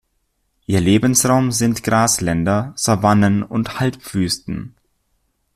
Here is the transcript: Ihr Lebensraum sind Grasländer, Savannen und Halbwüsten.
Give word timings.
Ihr 0.65 0.81
Lebensraum 0.81 1.51
sind 1.51 1.83
Grasländer, 1.83 2.73
Savannen 2.75 3.43
und 3.43 3.79
Halbwüsten. 3.79 4.73